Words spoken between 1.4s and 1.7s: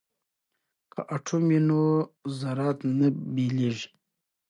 وي